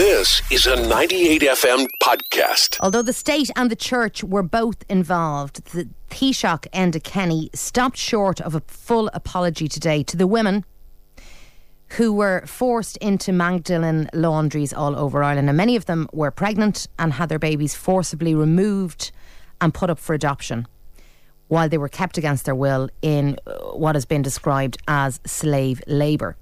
[0.00, 2.78] This is a 98 FM podcast.
[2.80, 8.40] Although the state and the church were both involved, the Taoiseach Enda Kenny stopped short
[8.40, 10.64] of a full apology today to the women
[11.98, 15.50] who were forced into Magdalen laundries all over Ireland.
[15.50, 19.12] And many of them were pregnant and had their babies forcibly removed
[19.60, 20.66] and put up for adoption
[21.48, 25.82] while they were kept against their will in uh, what has been described as slave
[25.86, 26.38] labour.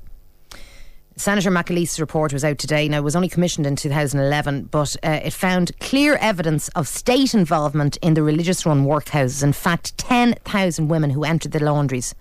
[1.19, 2.89] Senator McAleese's report was out today.
[2.89, 7.35] Now, it was only commissioned in 2011, but uh, it found clear evidence of state
[7.35, 9.43] involvement in the religious run workhouses.
[9.43, 12.15] In fact, 10,000 women who entered the laundries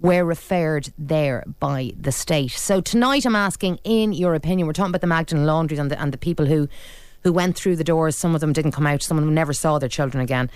[0.00, 2.50] were referred there by the state.
[2.50, 5.98] So tonight I'm asking, in your opinion, we're talking about the Magdalen laundries and the,
[5.98, 6.68] and the people who,
[7.22, 8.16] who went through the doors.
[8.16, 10.50] Some of them didn't come out, some of them never saw their children again.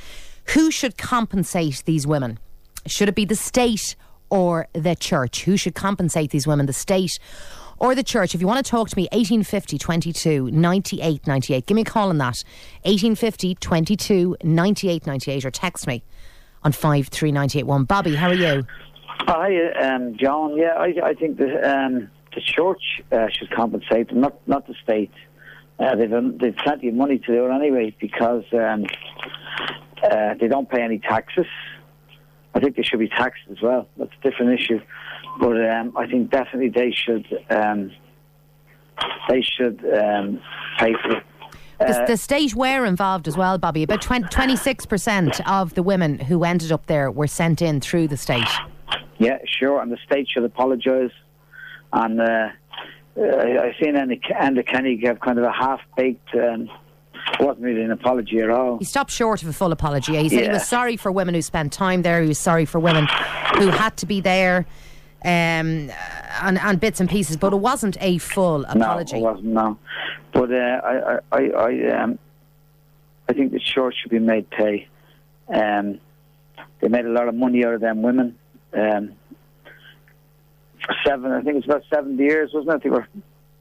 [0.48, 2.38] Who should compensate these women?
[2.86, 3.96] Should it be the state
[4.28, 5.44] or the church?
[5.44, 7.18] Who should compensate these women, the state
[7.80, 8.34] or the church?
[8.34, 11.66] If you want to talk to me, 1850 22 98 98.
[11.66, 12.44] Give me a call on that.
[12.84, 16.04] 1850 22 98 98 or text me
[16.62, 17.84] on 53981.
[17.84, 18.64] Bobby, how are you?
[19.26, 20.56] Hi, um, John.
[20.56, 24.74] Yeah, I, I think the um, the church uh, should compensate them, not not the
[24.82, 25.10] state.
[25.78, 28.86] Uh, they've um, they've plenty of money to do it anyway because um,
[30.02, 31.46] uh, they don't pay any taxes.
[32.54, 33.88] I think they should be taxed as well.
[33.96, 34.80] That's a different issue,
[35.38, 37.92] but um, I think definitely they should um,
[39.28, 40.40] they should um,
[40.78, 41.24] pay for it.
[41.78, 43.82] The, the state were involved as well, Bobby.
[43.82, 48.44] About 26% of the women who ended up there were sent in through the state.
[49.16, 51.12] Yeah, sure, and the state should apologise.
[51.94, 52.48] And uh,
[53.18, 56.34] uh, I've seen Enda Kenny give kind of a half-baked.
[56.34, 56.68] Um,
[57.38, 58.78] wasn't really an apology at all.
[58.78, 60.16] He stopped short of a full apology.
[60.16, 60.44] He said Yeah.
[60.46, 62.20] he was sorry for women who spent time there.
[62.22, 63.06] He was sorry for women
[63.58, 64.66] who had to be there,
[65.24, 65.90] um,
[66.42, 67.36] and, and bits and pieces.
[67.36, 69.20] But it wasn't a full apology.
[69.20, 69.52] No, it wasn't.
[69.52, 69.78] No,
[70.32, 72.18] but uh, I, I, I, um,
[73.28, 74.88] I think the church should be made pay.
[75.48, 76.00] Um,
[76.80, 78.36] they made a lot of money out of them women.
[78.72, 79.12] Um,
[80.84, 82.82] for seven, I think it's about seventy years, wasn't it?
[82.84, 83.06] They were,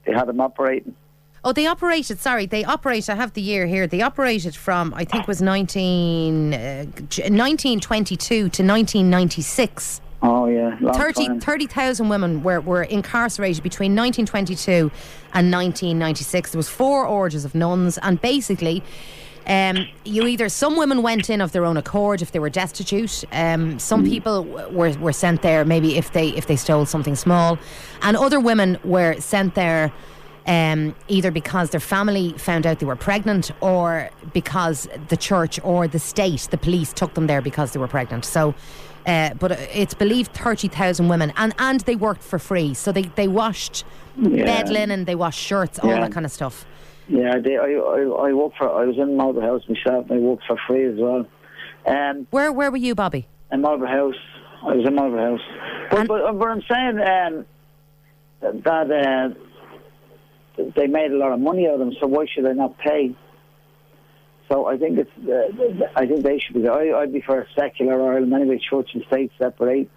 [0.06, 0.94] they had them operating.
[1.42, 2.20] Oh, they operated.
[2.20, 3.10] Sorry, they operated.
[3.10, 3.86] I have the year here.
[3.86, 10.00] They operated from I think it was 19, uh, 1922 to 1996.
[10.22, 11.40] Oh yeah, long 30 time.
[11.40, 14.90] 30,000 women were, were incarcerated between 1922
[15.32, 16.52] and 1996.
[16.52, 18.82] There was four orders of nuns, and basically,
[19.46, 23.24] um, you either some women went in of their own accord if they were destitute.
[23.32, 27.16] Um, some people w- were, were sent there maybe if they if they stole something
[27.16, 27.58] small,
[28.02, 29.92] and other women were sent there.
[30.46, 35.86] Um, either because their family found out they were pregnant or because the church or
[35.86, 38.24] the state, the police, took them there because they were pregnant.
[38.24, 38.54] So,
[39.06, 42.74] uh, but it's believed 30,000 women and, and they worked for free.
[42.74, 43.84] So they, they washed
[44.16, 44.44] Yeah.
[44.44, 46.00] bed linen, they washed shirts, all Yeah.
[46.00, 46.66] that kind of stuff.
[47.08, 48.70] Yeah, they, I, I, I worked for.
[48.70, 51.26] I was in Marlborough House myself, and I worked for free as well.
[51.86, 53.26] Um, Where where were you, Bobby?
[53.50, 54.20] in Marlborough House.
[54.62, 55.46] I was in Marlborough House.
[55.90, 57.46] But, but, but I'm saying um,
[58.62, 59.34] that
[60.58, 62.78] uh, they made a lot of money out of them, so why should they not
[62.78, 63.12] pay?
[64.50, 65.10] So I think it's.
[65.28, 66.68] Uh, I think they should be.
[66.68, 69.88] I, I'd be for a secular Ireland anyway, church and state separate,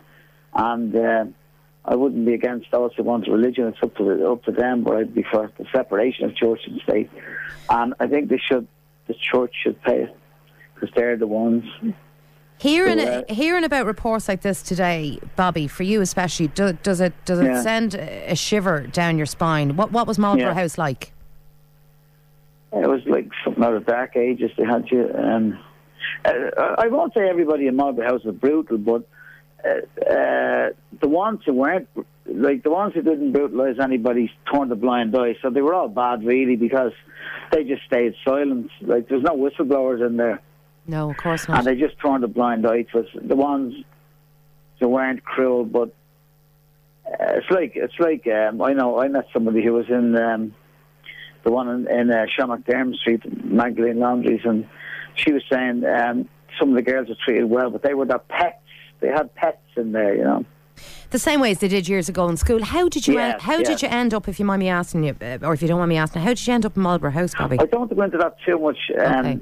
[0.53, 1.25] and uh,
[1.85, 3.67] I wouldn't be against those who want religion.
[3.67, 6.79] It's up to up to them, but I'd be for the separation of church and
[6.81, 7.09] state.
[7.69, 8.67] And I think they should.
[9.07, 10.15] The church should pay it
[10.75, 11.63] because they're the ones.
[12.59, 17.13] Hearing uh, hearing about reports like this today, Bobby, for you especially, do, does it
[17.25, 17.61] does it Yeah.
[17.61, 19.75] send a a shiver down your spine?
[19.75, 20.53] What what was Marlborough Yeah.
[20.53, 21.11] House like?
[22.75, 24.51] It was like something out of dark ages.
[24.57, 25.09] They had you.
[25.13, 25.59] Um,
[26.25, 26.31] uh,
[26.77, 29.07] I won't say everybody in Marlborough House was brutal, but
[29.63, 29.69] uh,
[30.11, 30.69] uh,
[30.99, 31.87] the ones who weren't,
[32.25, 35.35] like the ones who didn't brutalise anybody, turned a blind eye.
[35.41, 36.93] So they were all bad, really, because
[37.51, 38.71] they just stayed silent.
[38.81, 40.41] Like there's no whistleblowers in there,
[40.87, 41.59] No, of course not.
[41.59, 43.07] and they just turned a blind eye to us.
[43.13, 43.75] The ones
[44.79, 45.93] who weren't cruel, but
[47.05, 50.15] uh, it's like it's like um, I know I met somebody who was in.
[50.17, 50.55] Um,
[51.43, 54.67] the one in, in uh, Sean McDermott Street, Magdalene Laundries, and
[55.15, 56.27] she was saying um,
[56.59, 58.57] some of the girls were treated well, but they were their pets.
[58.99, 60.45] They had pets in there, you know.
[61.11, 62.63] the same way as they did years ago in school.
[62.63, 65.03] How did you Yes, end, how did you end up, if you mind me asking
[65.03, 66.83] you, uh, or if you don't mind me asking, how did you end up in
[66.83, 67.57] Marlborough House, Bobby?
[67.59, 69.39] I don't want to go into that too much, um, Okay.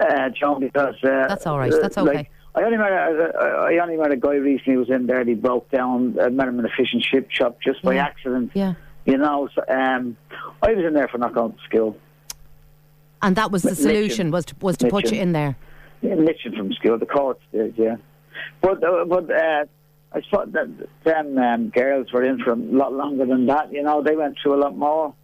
[0.00, 2.16] uh, John, because uh, That's all right, uh, that's okay.
[2.16, 5.06] Like, I only met a, I I only met a guy recently who was in
[5.06, 5.20] there.
[5.20, 6.16] and He broke down.
[6.18, 8.04] I met him in a fish and chip shop just by Yeah.
[8.04, 8.50] accident.
[8.54, 8.74] Yeah.
[9.06, 10.16] You know, so, um,
[10.62, 11.96] I was in there for not going to school.
[13.22, 13.84] And that was the Mitchell.
[13.84, 15.56] solution was to, was to put you in there.
[16.02, 17.96] Yeah, Mitchell from school, the courts did, yeah.
[18.60, 19.64] But uh, but uh,
[20.12, 20.68] I thought that
[21.04, 23.72] them um, girls were in for a lot longer than that.
[23.72, 25.14] You know, they went through a lot more.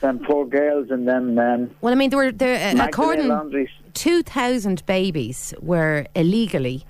[0.00, 1.38] them poor girls and then.
[1.38, 6.84] Um, Well, I mean, there were there uh, according two thousand babies were illegally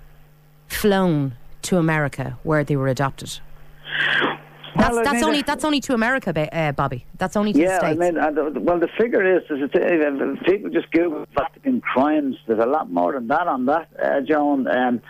[0.69, 3.41] flown to America where they were adopted.
[4.77, 7.05] That's, Well, I that's mean, only uh, that's only to America, uh, Bobby.
[7.19, 7.99] That's only to the Yeah, I states.
[7.99, 8.31] mean, uh,
[8.61, 12.37] well, the figure is, is it, uh, people just Google Vatican crimes.
[12.47, 14.69] There's a lot more than that on that, uh, Joan.
[14.69, 15.01] Um,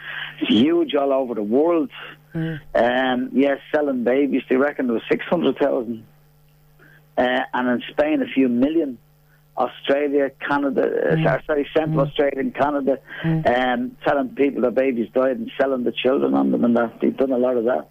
[0.40, 1.90] it's huge all over the world.
[2.34, 2.60] Mm.
[2.74, 4.42] Um, yes, selling babies.
[4.48, 6.06] They reckon there was six hundred thousand,
[7.18, 8.98] uh, and in Spain a few million.
[9.58, 11.44] Australia, Canada, uh, Mm.
[11.46, 16.32] sorry, Central Australia and Canada, um, telling people their babies died and selling the children
[16.32, 17.88] on them, and that they've done a lot of that.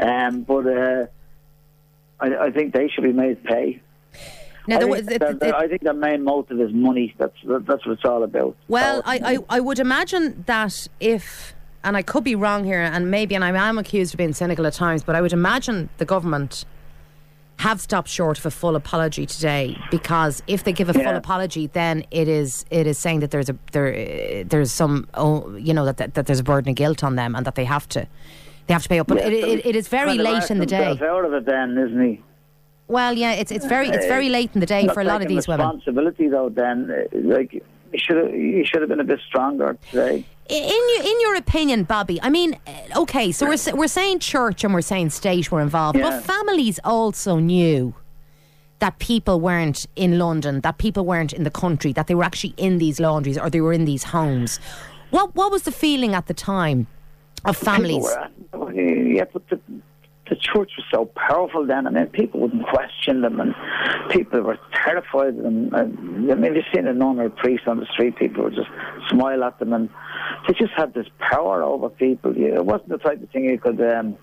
[0.00, 1.06] Um, but uh,
[2.20, 3.80] I, I think they should be made pay.
[4.66, 7.14] now, I, think was- their- it- their- I think the main motive is money.
[7.18, 8.56] That's that's what it's all about.
[8.68, 9.02] Well.
[9.04, 9.20] I,
[9.50, 11.54] I, I would imagine that if,
[11.84, 14.66] and I could be wrong here, and maybe, and I am accused of being cynical
[14.66, 16.64] at times, but I would imagine the government
[17.58, 21.66] have stopped short of a full apology today because if they give a full apology,
[21.66, 25.84] then it is it is saying that there's a there there's some oh, you know
[25.84, 28.08] that, that that there's a burden of guilt on them and that they have to
[28.70, 29.08] they have to pay up.
[29.08, 30.96] But Yeah, it, it, it is very late in the day.
[31.02, 32.22] Out of it, then, isn't he?
[32.86, 35.22] Well, yeah, it's it's very it's very late in the day Not for a lot
[35.22, 35.66] of these women.
[35.66, 36.48] Responsibility, though.
[36.48, 40.24] Then, uh, like, you should have you should have been a bit stronger today.
[40.48, 44.64] In your, in your opinion, Bobby, I mean, uh, okay, so we're, we're saying church
[44.64, 46.10] and we're saying state were involved, Yeah.
[46.10, 47.94] but families also knew
[48.80, 52.54] that people weren't in London, that people weren't in the country, that they were actually
[52.56, 54.58] in these laundries or they were in these homes.
[55.10, 56.88] What what was the feeling at the time
[57.44, 58.04] of families?
[58.52, 59.60] Were, yeah, but the,
[60.28, 61.86] the church was so powerful then.
[61.86, 63.54] I mean, people wouldn't question them, and
[64.10, 65.74] people were terrified of them.
[65.74, 68.54] And, I mean, you've seen a nun or a priest on the street, people would
[68.54, 68.68] just
[69.08, 69.88] smile at them, and
[70.46, 72.36] they just had this power over people.
[72.36, 73.80] Yeah, it wasn't the type of thing you could.
[73.80, 74.16] Um,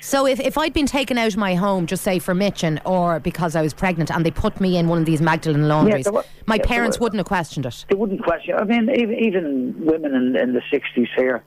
[0.00, 3.18] So if, if I'd been taken out of my home, just say for Mitchin or
[3.20, 6.12] because I was pregnant, and they put me in one of these Magdalene laundries, there
[6.12, 7.84] were- my yeah, parents were- wouldn't have questioned it.
[7.88, 8.54] they wouldn't question.
[8.56, 11.42] I mean, even even women in, in the sixties here,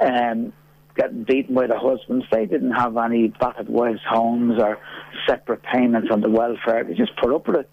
[0.00, 0.52] um,
[0.96, 4.78] getting beaten by their husbands, they didn't have any battered wives' homes or
[5.26, 6.84] separate payments on the welfare.
[6.84, 7.70] They just put up with it.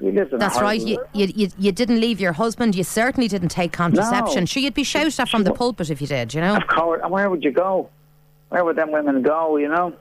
[0.00, 0.80] We lived in a That's right.
[0.80, 2.76] You, you, you, you didn't leave your husband.
[2.76, 4.42] You certainly didn't take contraception.
[4.42, 4.46] No.
[4.46, 6.56] Sure, you'd be shouted at from the pulpit if you did, you know?
[6.56, 7.90] Of course, and where would you go?
[8.50, 9.56] Where would them women go?
[9.56, 9.94] You know,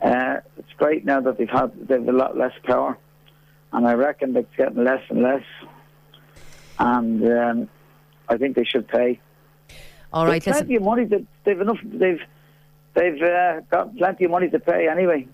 [0.00, 2.96] uh, it's great now that they've had they've a lot less power,
[3.72, 5.44] and I reckon it's getting less and less.
[6.78, 7.68] And um,
[8.28, 9.20] I think they should pay.
[10.14, 10.66] All right, They've listen.
[10.66, 11.04] plenty of money.
[11.44, 11.78] They've enough.
[11.84, 12.20] They've
[12.94, 15.26] they've uh, got plenty of money to pay anyway.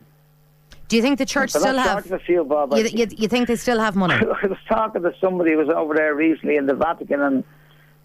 [0.88, 2.22] Do you think the church They're still have.
[2.22, 2.74] few, Bob.
[2.74, 4.14] You, you, you think they still have money?
[4.42, 7.44] I was talking to somebody who was over there recently in the Vatican, and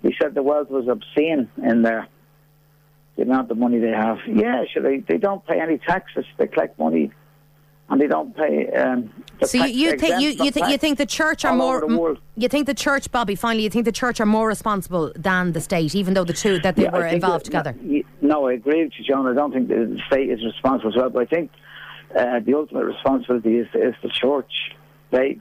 [0.04, 2.08] he said the wealth was obscene in there.
[3.16, 4.18] The amount of money they have.
[4.28, 4.84] Yeah, sure.
[4.84, 6.26] They, they don't pay any taxes.
[6.38, 7.12] They collect money,
[7.90, 8.68] and they don't pay.
[8.74, 9.10] Um,
[9.44, 12.66] So you, you think you, you think you think the church are more you think
[12.68, 16.14] the church Bobby finally you think the church are more responsible than the state even
[16.14, 18.94] though the two that they Yeah, were involved that- together y- No, I agree with
[18.98, 19.28] you, John.
[19.28, 21.52] I don't think the state is responsible as well, but I think
[22.16, 24.54] uh, the ultimate responsibility is is the church.
[25.12, 25.40] They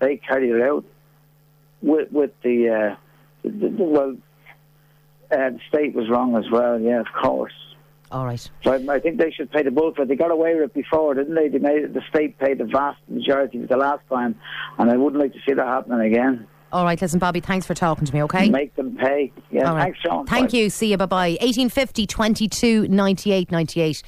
[0.00, 0.84] they carry it out
[1.82, 2.96] with with the, uh,
[3.42, 4.16] the, the well.
[5.30, 6.78] Uh, the state was wrong as well.
[6.80, 7.52] Yeah, of course.
[8.10, 10.08] All right So I, I think they should pay the bill for it.
[10.08, 11.48] They got away with it before, didn't they?
[11.48, 14.34] They made the state paid the vast majority of the last time,
[14.78, 16.46] and I wouldn't like to see that happening again.
[16.72, 19.32] all right listen Bobby thanks for talking to me okay Make them pay.
[19.50, 19.84] Yeah, All right.
[19.84, 20.26] thanks, John.
[20.26, 20.58] Thank Bye.
[20.58, 20.70] you.
[20.70, 20.96] See you.
[20.98, 21.30] Bye bye.
[21.40, 24.02] 1850 22 98 98.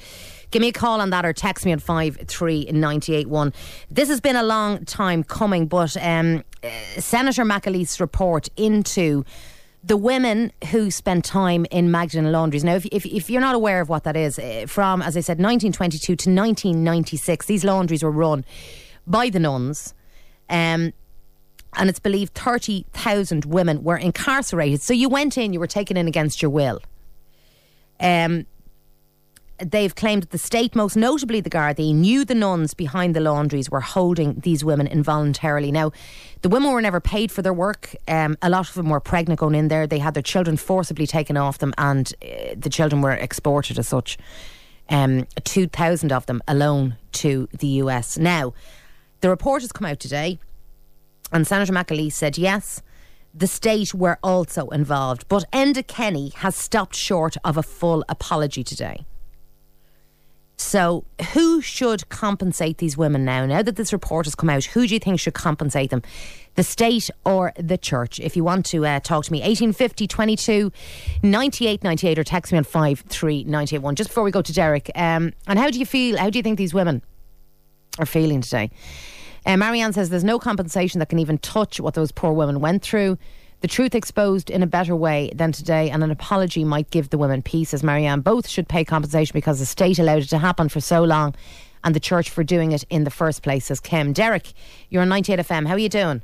[0.51, 3.53] Give me a call on that or text me on 53981.
[3.89, 6.67] This has been a long time coming, but um, uh,
[6.99, 9.23] Senator McAleese report into
[9.83, 12.63] the women who spent time in Magdalen laundries.
[12.63, 15.21] Now, if, if, if you're not aware of what that is, uh, from, as I
[15.21, 18.45] said, 1922 to 1996, these laundries were run
[19.07, 19.93] by the nuns.
[20.49, 20.93] Um,
[21.77, 24.81] and it's believed 30,000 women were incarcerated.
[24.81, 26.81] So you went in, you were taken in against your will.
[27.99, 28.45] Um,
[29.63, 33.69] they've claimed that the state, most notably the Gardaí, knew the nuns behind the laundries
[33.69, 35.71] were holding these women involuntarily.
[35.71, 35.91] Now,
[36.41, 37.95] the women were never paid for their work.
[38.07, 39.87] Um, a lot of them were pregnant going in there.
[39.87, 43.87] They had their children forcibly taken off them, and uh, the children were exported as
[43.87, 44.17] such.
[44.89, 48.17] Um, 2,000 of them alone to the US.
[48.17, 48.53] Now,
[49.21, 50.39] the report has come out today.
[51.31, 52.81] And Senator McAleese said, yes,
[53.33, 55.27] the state were also involved.
[55.29, 59.05] But Enda Kenny has stopped short of a full apology today.
[60.61, 63.45] So, who should compensate these women now?
[63.45, 66.03] Now that this report has come out, who do you think should compensate them?
[66.55, 68.19] The state or the church?
[68.19, 70.71] If you want to uh, talk to me, 1850 22
[71.23, 73.95] 98 98 or text me on 53981.
[73.95, 76.17] Just before we go to Derek, um, and how do you feel?
[76.17, 77.01] How do you think these women
[77.99, 78.71] are feeling today.
[79.45, 82.83] Uh, Marianne says there's no compensation that can even touch what those poor women went
[82.83, 83.17] through.
[83.61, 87.17] The truth exposed in a better way than today, and an apology might give the
[87.19, 87.75] women peace.
[87.75, 91.03] As Marianne, both should pay compensation because the state allowed it to happen for so
[91.03, 91.35] long,
[91.83, 93.65] and the church for doing it in the first place.
[93.65, 94.13] Says Kim.
[94.13, 94.53] Derek,
[94.89, 95.67] you're on 98 FM.
[95.67, 96.23] How are you doing?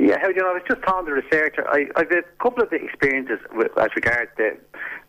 [0.00, 0.50] Yeah, how do you know?
[0.50, 1.64] I was just talking to the researcher.
[1.68, 4.58] I, I've a couple of the experiences with, as regards the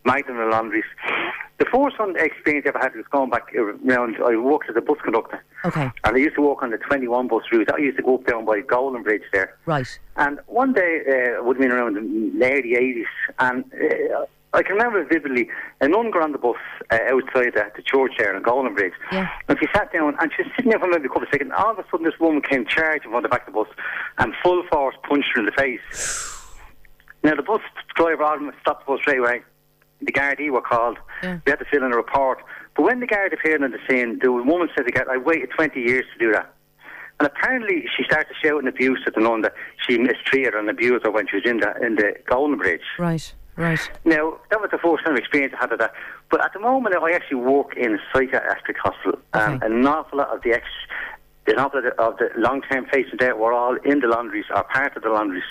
[0.06, 0.84] Magdalen laundries.
[1.60, 4.18] The first one experience I ever had was going back around.
[4.24, 5.44] I worked as a bus conductor.
[5.66, 5.92] Okay.
[6.04, 7.72] And I used to walk on the 21 bus route.
[7.72, 9.56] I used to go up down by Golden Bridge there.
[9.66, 9.88] Right.
[10.18, 13.06] And one day, uh, would have been around the early 80s,
[13.40, 15.50] and uh, I can remember vividly
[15.82, 16.58] a nun got on the bus
[16.92, 18.94] uh, outside the, the church there in Golden Bridge.
[19.12, 19.30] Yeah.
[19.50, 21.52] And she sat down and she was sitting there for maybe a couple of seconds.
[21.58, 23.68] All of a sudden, this woman came charging from the back of the bus
[24.20, 25.82] and full force punched her in the face.
[27.24, 27.62] Now, the bus
[27.96, 29.42] driver all stopped the bus straight away.
[30.06, 30.98] The Gardaí were called.
[31.22, 31.40] Yeah.
[31.46, 32.40] We had to fill in a report.
[32.76, 35.18] But when the guard appeared on the scene, the woman said to the guard, I
[35.18, 36.54] waited 20 years to do that.
[37.20, 39.54] And apparently, she started shouting abuse at the nun that
[39.88, 42.82] she mistreated and abused her when she was in the in the Golden Bridge.
[42.98, 43.34] Right.
[43.56, 43.80] Right.
[44.04, 45.94] Now, that was the first time experience I had of that.
[46.32, 49.66] But at the moment, I actually work in a psychiatric hospital, and Okay.
[49.68, 50.66] an awful lot of the ex,
[51.46, 54.98] an awful lot of the long-term patients there were all in the laundries or part
[54.98, 55.44] of the laundries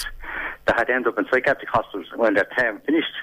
[0.67, 3.15] that had ended up in psychiatric hospitals when their term finished.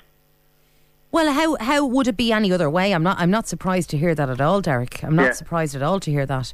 [1.11, 2.93] Well, how how would it be any other way?
[2.93, 5.03] I'm not I'm not surprised to hear that at all, Derek.
[5.03, 5.31] I'm not Yeah.
[5.33, 6.53] surprised at all to hear that.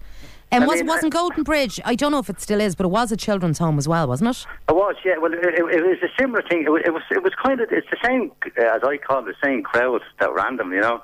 [0.51, 1.81] And I was, mean, wasn't Golden Bridge?
[1.83, 4.07] I don't know if it still is, but it was a children's home as well,
[4.07, 4.45] wasn't it?
[4.69, 5.17] It was, yeah.
[5.17, 6.63] Well, it, it, it was a similar thing.
[6.63, 9.25] It was, it was, it was kind of, it's the same, as I call it,
[9.25, 11.01] the same crowd that ran them, you know.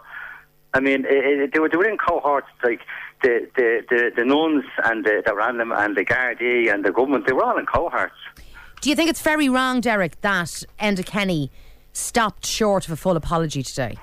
[0.75, 2.81] I mean, it, it, they, were, they were in cohorts, like
[3.23, 6.91] the, the, the, the nuns and the, that ran them and the Gardaí and the
[6.91, 8.13] government, they were all in cohorts.
[8.79, 11.51] Do you think it's very wrong, Derek, that Enda Kenny
[11.93, 13.97] stopped short of a full apology today?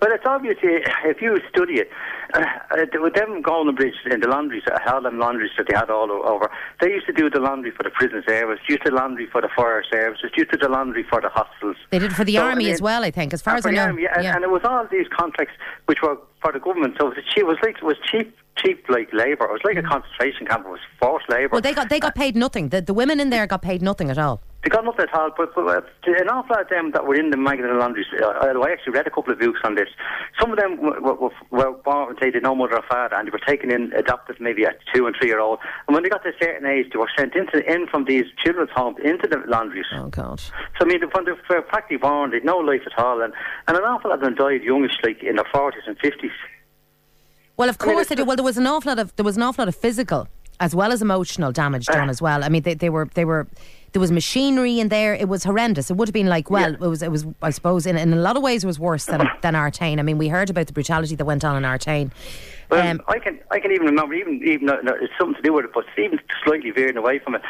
[0.00, 1.90] Well, it's obvious uh, if you study it.
[2.32, 5.66] Uh, uh, with them going Golden Bridge in the laundries, uh, all them laundries that
[5.68, 8.84] they had all over, they used to do the laundry for the prison service, used
[8.86, 11.76] to laundry for the fire services, used to do the laundry for the hospitals.
[11.90, 13.66] They did for the So, I army mean, as well, I think, as far as
[13.66, 13.82] I know.
[13.82, 15.54] army, and, and it was all these contracts
[15.86, 16.96] which were for the government.
[16.98, 19.44] So it was, cheap, it was like it was cheap, cheap like labour.
[19.46, 20.64] It was like a concentration camp.
[20.66, 21.48] It was forced labour.
[21.48, 21.52] Mm.
[21.52, 22.70] well, they got they got paid nothing.
[22.70, 24.40] The, the women in there got paid nothing at all.
[24.62, 27.14] They got nothing at all, but, but uh, an awful lot of them that were
[27.14, 29.88] in the Magdalen laundries, uh, I actually read a couple of books on this.
[30.38, 33.30] Some of them were, were, were born, they did no mother or father, and they
[33.30, 35.60] were taken in, adopted maybe at two and three year old.
[35.88, 38.26] And when they got to a certain age, they were sent into in from these
[38.44, 39.86] children's homes into the laundries.
[39.94, 40.40] Oh God.
[40.40, 40.50] So
[40.82, 43.32] I mean, when they were practically born, they'd no life at all, and,
[43.66, 46.32] and an awful lot of them died youngish, like in their forties and fifties.
[47.56, 48.24] Well, of mean, course it's they do.
[48.26, 50.28] Well, there was an awful lot of there was an awful lot of physical
[50.60, 52.10] as well as emotional damage done Ah.
[52.10, 52.44] as well.
[52.44, 53.46] I mean, they, they were they were
[53.92, 55.14] there was machinery in there.
[55.14, 55.90] It was horrendous.
[55.90, 56.76] It would have been like well, Yeah.
[56.86, 59.06] it was it was I suppose in, in a lot of ways it was worse
[59.06, 59.98] than than Artane.
[59.98, 62.10] I mean, we heard about the brutality that went on in Artane.
[62.70, 65.42] Well, Um, I can I can even remember even even though no, it's something to
[65.42, 67.42] do with it, but even slightly veering away from it.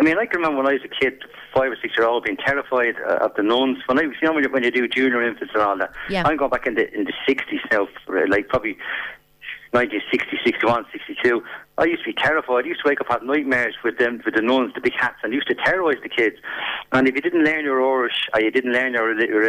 [0.00, 1.22] I mean, I can remember when I was a kid,
[1.54, 3.78] five or six year old, being terrified uh, of the nuns.
[3.86, 5.92] When I was you know when you, when you do junior infants and all that.
[6.08, 6.22] Yeah.
[6.26, 7.86] I'm going back in the in the sixties now,
[8.28, 8.78] like probably
[9.72, 11.42] 1960, 61, 62.
[11.78, 12.64] I used to be terrified.
[12.64, 15.16] I used to wake up having nightmares with them, with the nuns, the big hats,
[15.22, 16.36] and used to terrorise the kids.
[16.92, 19.06] And if you didn't learn your Irish or you didn't learn your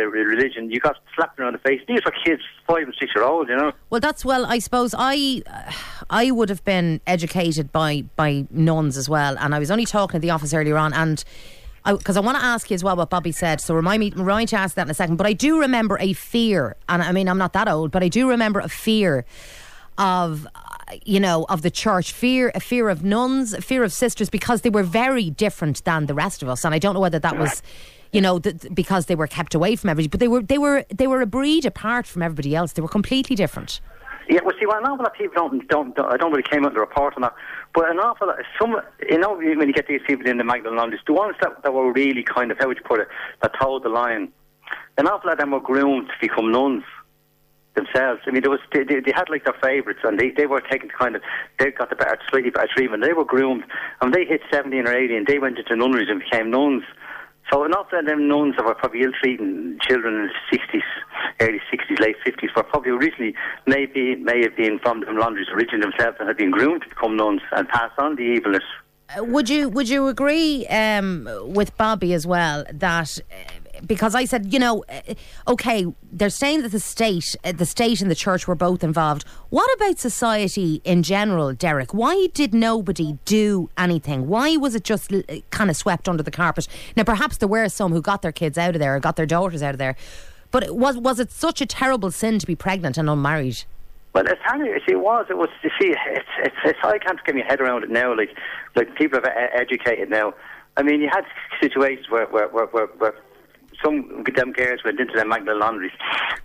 [0.09, 1.81] religion, you got slapped around the face.
[1.87, 3.73] These were kids, five and six year old, you know.
[3.89, 4.45] Well, that's well.
[4.45, 5.43] I suppose I,
[6.09, 10.19] I would have been educated by by nuns as well, and I was only talking
[10.19, 11.23] to the office earlier on, and
[11.85, 13.59] because I, want to ask you as well what Bobby said.
[13.59, 15.17] So remind me, remind to ask that in a second.
[15.17, 18.07] But I do remember a fear, and I mean I'm not that old, but I
[18.07, 19.25] do remember a fear
[19.97, 20.47] of
[21.03, 22.11] you know of the church.
[22.11, 26.05] Fear a fear of nuns a fear of sisters because they were very different than
[26.05, 26.65] the rest of us.
[26.65, 27.61] And i don't know whether that was
[28.11, 30.85] you know th- because they were kept away from everybody but they were they were
[30.93, 32.73] they were a breed apart from everybody else.
[32.73, 33.81] They were completely different.
[34.29, 36.43] Yeah, well, see, well, an awful lot of people don't, don't, don't I don't really
[36.43, 37.35] came out the report on that,
[37.73, 40.77] but an awful lot, some, you know, when you get these people in the Magdalen
[40.77, 43.09] laundries, the ones that, that were really kind of, how would you put it,
[43.41, 44.31] that told the line,
[44.97, 46.83] an awful lot of them were groomed to become nuns
[47.75, 48.21] themselves.
[48.25, 50.89] I mean, there was, they, they, had like their favourites, and they, they were taken
[50.89, 51.21] kind of,
[51.59, 53.03] they got the better, slightly better treatment.
[53.03, 53.63] They were groomed,
[54.01, 56.83] and they hit 17 or 18, they went into nunneries and became nuns.
[57.51, 60.81] So lot of them nuns that were probably ill-treating children in the 60s,
[61.41, 63.35] early 60s, late 50s, were probably originally,
[63.67, 67.17] maybe, may have been from the laundries originally themselves and had been groomed to become
[67.17, 68.63] nuns and pass on the evilness.
[69.09, 74.25] Uh, would you would you agree um, with Bobby as well that uh, because I
[74.25, 75.13] said you know uh,
[75.47, 79.23] okay they're saying that the state uh, the state and the church were both involved
[79.49, 85.11] what about society in general Derek why did nobody do anything why was it just
[85.49, 88.57] kind of swept under the carpet now perhaps there were some who got their kids
[88.57, 89.95] out of there or got their daughters out of there
[90.51, 93.63] but was was it such a terrible sin to be pregnant and unmarried
[94.13, 94.61] Well, it's hard.
[94.85, 95.25] See, it was.
[95.29, 95.49] It was.
[95.63, 96.79] You see, it's, it's, it's.
[96.83, 98.15] I can't get my head around it now.
[98.15, 98.29] Like,
[98.75, 100.35] like people are educated now.
[100.77, 101.25] I mean, you had
[101.59, 103.13] situations where, where, where, where, where
[103.83, 105.91] some of them girls went into the Magdalene laundries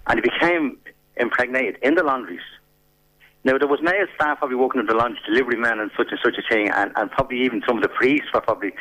[0.06, 0.76] and became
[1.16, 2.40] impregnated in the laundries.
[3.44, 6.18] Now, there was male staff probably working in the laundry, delivery men and such and
[6.22, 8.72] such a thing, and, and probably even some of the priests were probably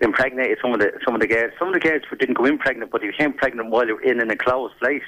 [0.00, 1.52] impregnated some of the some of the girls.
[1.58, 3.92] Some of the girls who didn't go in pregnant, but they became pregnant while they
[3.92, 5.04] were in an enclosed place.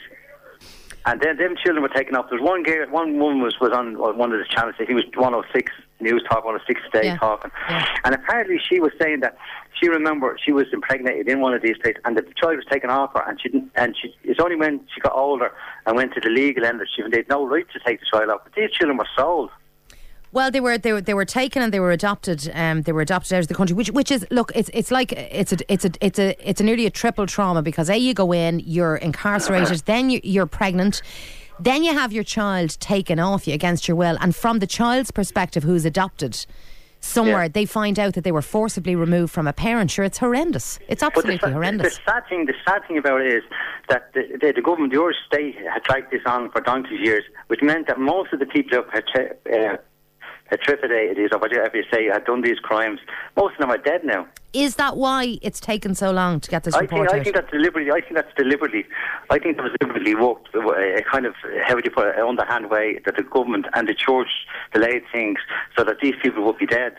[1.06, 2.28] And then them children were taken off.
[2.28, 4.74] There was one girl, one woman was, was on one of the channels.
[4.86, 7.16] He was 106 news talk, 106 today yeah.
[7.16, 7.86] talking, yeah.
[8.04, 9.36] and apparently she was saying that
[9.78, 12.90] she remembered she was impregnated in one of these places, and the child was taken
[12.90, 13.70] off her, and she didn't.
[13.76, 15.52] And she it's only when she got older
[15.86, 18.06] and went to the legal end that she they had no right to take the
[18.10, 18.40] child off.
[18.44, 19.50] But these children were sold.
[20.32, 22.50] Well, they were they were they were taken and they were adopted.
[22.54, 25.12] Um, they were adopted out of the country, which which is look, it's it's like
[25.12, 28.14] it's a it's a it's a it's a nearly a triple trauma because a you
[28.14, 31.02] go in, you're incarcerated, then you, you're pregnant.
[31.58, 35.10] Then you have your child taken off you against your will, and from the child's
[35.10, 36.46] perspective, who's adopted,
[37.00, 37.48] somewhere yeah.
[37.48, 39.90] they find out that they were forcibly removed from a parent.
[39.90, 40.78] Sure, it's horrendous.
[40.88, 41.96] It's absolutely the, horrendous.
[41.96, 43.42] The sad thing, the sad thing about it is
[43.90, 47.24] that the, the, the government, the Irish state, had dragged this on for donkey's years,
[47.48, 49.76] which meant that most of the people who
[50.50, 53.00] had uh, attributed or whatever you say had done these crimes.
[53.36, 54.26] Most of them are dead now.
[54.52, 57.20] Is that why it's taken so long to get this I report think, out?
[57.20, 57.92] I think that's deliberately.
[57.92, 58.84] I think that's deliberately.
[59.30, 60.48] I think that was deliberately worked.
[60.54, 63.22] Uh, a uh, kind of uh, how would you put it, underhand way that the
[63.22, 64.28] government and the church
[64.72, 65.38] delayed things
[65.76, 66.94] so that these people would be dead.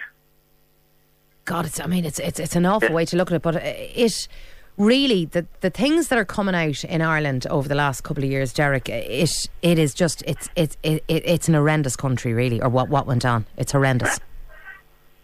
[1.44, 1.80] God, it's.
[1.80, 2.96] I mean, it's it's it's an awful yeah.
[2.96, 4.30] way to look at it, but it
[4.82, 8.30] really the the things that are coming out in Ireland over the last couple of
[8.30, 12.62] years, Derek, it it is just it's it's it, it, it's an horrendous country, really,
[12.62, 13.46] or what what went on.
[13.58, 14.20] It's horrendous.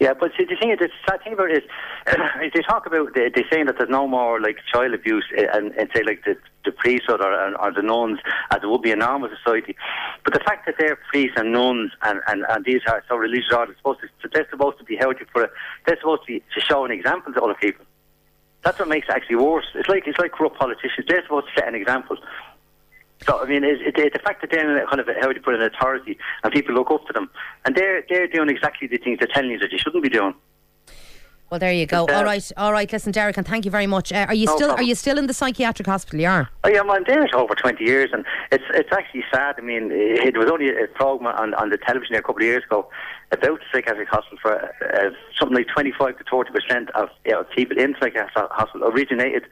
[0.00, 1.70] Yeah, but see, the thing is, the sad thing about it is,
[2.06, 2.14] uh,
[2.54, 5.90] they talk about they, they're saying that there's no more like child abuse and, and
[5.94, 9.28] say like the the priesthood or, or the nuns as it would be in normal
[9.42, 9.74] society.
[10.24, 13.52] But the fact that they're priests and nuns and, and, and these are so religious
[13.52, 15.50] orders supposed to they're supposed to be held for
[15.86, 17.84] they're supposed to be to show an example to other people.
[18.64, 19.66] That's what makes it actually worse.
[19.74, 21.06] It's like it's like corrupt politicians.
[21.08, 22.16] They're supposed to set an example.
[23.26, 25.54] So I mean, it's, it's the fact that they're kind of how do you put
[25.54, 27.30] an authority and people look up to them,
[27.64, 30.34] and they're they're doing exactly the things they're telling you that you shouldn't be doing.
[31.50, 32.06] Well, there you go.
[32.06, 32.92] All right, all right.
[32.92, 34.12] Listen, Derek, and thank you very much.
[34.12, 34.84] Uh, are you no still problem.
[34.84, 36.20] are you still in the psychiatric hospital?
[36.20, 36.50] You are.
[36.64, 39.54] Oh, yeah, I'm there for over twenty years, and it's it's actually sad.
[39.56, 42.64] I mean, it, was only a program on, on the television a couple of years
[42.64, 42.90] ago
[43.32, 47.32] about the psychiatric hospital for uh, something like twenty five to thirty percent of you
[47.32, 49.44] know, people in psychiatric hospital originated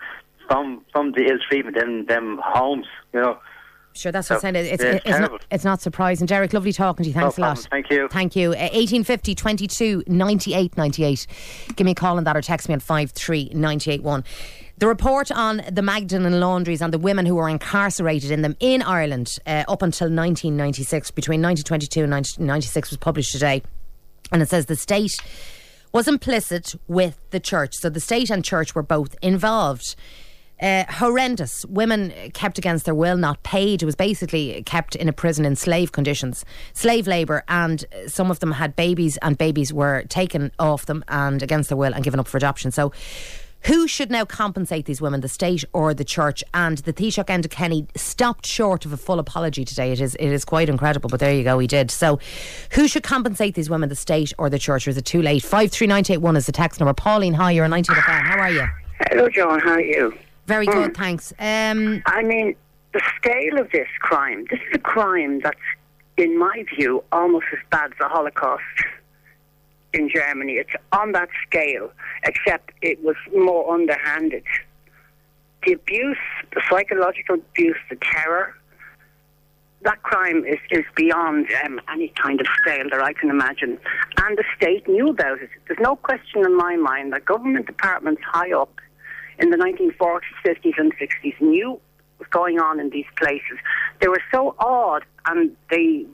[0.47, 2.87] from from the ill treatment in them homes.
[3.15, 3.39] You know.
[3.97, 4.67] Sure, that's what I'm saying.
[4.67, 6.27] It's, yeah, it's, not, it's not surprising.
[6.27, 7.15] Derek, lovely talking to you.
[7.15, 7.59] Thanks no a lot.
[7.71, 8.09] Thank you.
[8.09, 8.51] Thank you.
[8.51, 11.27] Uh, 1850 22 98 98.
[11.77, 14.25] Give me a call on that or text me on 53981.
[14.79, 18.83] The report on the Magdalen laundries and the women who were incarcerated in them in
[18.83, 23.63] Ireland uh, up until 1996, between 1922 and 1996, was published today.
[24.31, 25.17] And it says the state
[25.93, 27.75] was implicit with the church.
[27.77, 29.97] So the state and church were both involved.
[30.61, 31.67] Uh, horrendous.
[31.67, 33.83] Women kept against their will, not paid.
[33.83, 38.41] It was basically kept in a prison in slave conditions, slave labour, and some of
[38.41, 42.19] them had babies, and babies were taken off them and against their will and given
[42.19, 42.71] up for adoption.
[42.71, 42.93] So,
[43.65, 46.45] who should now compensate these women, the state or the church?
[46.55, 49.91] And the Taoiseach Enda Kenny stopped short of a full apology today.
[49.91, 51.91] It is it is quite incredible, but there you go, he did.
[51.91, 52.19] So,
[52.71, 54.87] who should compensate these women, the state or the church?
[54.87, 55.43] Or is it too late?
[55.43, 56.95] Five three nine eight one is the text number.
[56.95, 58.23] Pauline, hi, you're a 19 FM.
[58.23, 58.67] How are you?
[59.11, 59.61] Hello, John.
[59.61, 60.17] How are you?
[60.47, 60.97] Very good, mm.
[60.97, 61.33] thanks.
[61.39, 62.55] Um, I mean,
[62.93, 65.59] the scale of this crime, this is a crime that's,
[66.17, 68.63] in my view, almost as bad as the Holocaust
[69.93, 70.55] in Germany.
[70.55, 71.91] It's on that scale,
[72.25, 74.45] except it was more underhanded.
[75.65, 76.17] The abuse,
[76.55, 78.55] the psychological abuse, the terror,
[79.83, 83.79] that crime is, is beyond um, any kind of scale that I can imagine.
[84.19, 85.51] And the state knew about it.
[85.67, 88.81] There's no question in my mind that government departments high up
[89.39, 91.81] in the 1940s, 50s, and 60s knew what
[92.19, 93.59] was going on in these places.
[94.01, 96.07] They were so awed and they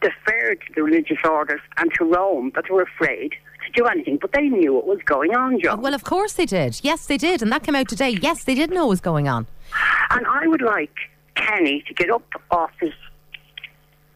[0.00, 3.32] deferred to the religious orders and to Rome that they were afraid
[3.66, 5.80] to do anything, but they knew what was going on, John.
[5.80, 6.80] Well, of course they did.
[6.82, 7.42] Yes, they did.
[7.42, 8.10] And that came out today.
[8.10, 9.46] Yes, they did know what was going on.
[10.10, 10.94] And I would like
[11.34, 12.92] Kenny to get up off his,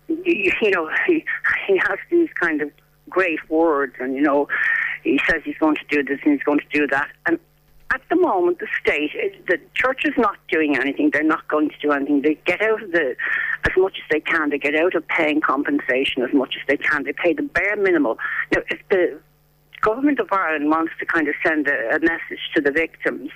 [0.09, 1.25] you know, he,
[1.67, 2.71] he has these kind of
[3.09, 4.49] great words and, you know,
[5.03, 7.09] he says he's going to do this and he's going to do that.
[7.27, 7.38] And
[7.92, 9.12] at the moment, the state,
[9.47, 11.11] the church is not doing anything.
[11.12, 12.23] They're not going to do anything.
[12.23, 13.14] They get out of the,
[13.64, 16.77] as much as they can, they get out of paying compensation as much as they
[16.77, 17.05] can.
[17.05, 18.16] They pay the bare minimum.
[18.53, 19.20] Now, if the
[19.81, 23.31] government of Ireland wants to kind of send a, a message to the victims,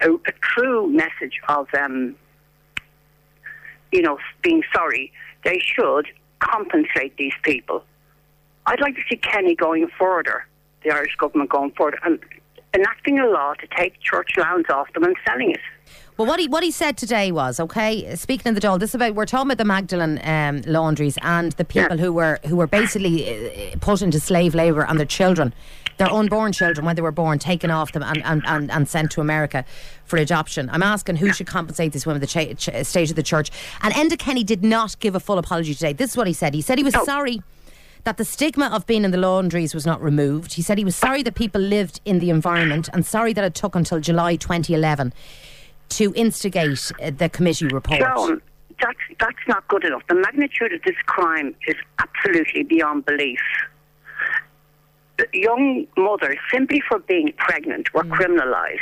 [0.00, 2.16] a, a true message of, um,
[3.92, 5.12] you know, being sorry,
[5.44, 6.06] they should
[6.40, 7.84] compensate these people.
[8.66, 10.46] I'd like to see Kenny going further,
[10.84, 12.18] the Irish government going further, and
[12.74, 15.60] enacting a law to take church lands off them and selling it.
[16.16, 18.14] Well, what he what he said today was okay.
[18.16, 21.52] Speaking of the Dáil, this is about we're talking about the Magdalen um, laundries and
[21.52, 22.02] the people Yeah.
[22.02, 25.54] who were who were basically uh, put into slave labour and their children,
[25.98, 29.12] their unborn children when they were born, taken off them and, and, and, and sent
[29.12, 29.64] to America
[30.06, 30.68] for adoption.
[30.72, 33.52] I'm asking who should compensate these women, the cha- ch- state of the church.
[33.82, 35.92] And Enda Kenny did not give a full apology today.
[35.92, 36.52] This is what he said.
[36.52, 37.04] He said he was No.
[37.04, 37.42] sorry
[38.04, 40.54] that the stigma of being in the laundries was not removed.
[40.54, 43.54] He said he was sorry that people lived in the environment and sorry that it
[43.54, 45.12] took until July 2011
[45.90, 48.00] to instigate uh, the committee report.
[48.00, 48.40] Joan,
[48.80, 50.02] that's, that's not good enough.
[50.08, 53.40] The magnitude of this crime is absolutely beyond belief.
[55.16, 58.78] The young mothers, simply for being pregnant, were criminalised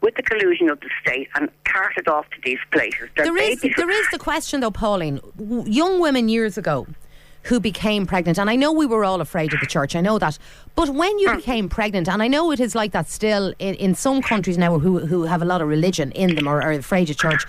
[0.00, 3.08] with the collusion of the state and carted off to these places.
[3.16, 5.20] Their there is, there is the question though, Pauline.
[5.38, 6.86] W- Young women years ago
[7.44, 10.18] who became pregnant, and I know we were all afraid of the church, I know
[10.18, 10.38] that.
[10.74, 11.36] But when you hmm.
[11.36, 14.78] became pregnant, and I know it is like that still in, in some countries now
[14.78, 17.44] who, who have a lot of religion in them or are afraid of church.